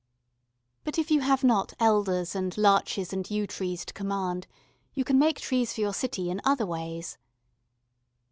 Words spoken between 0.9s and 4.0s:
if you have not elders and larches and yew trees to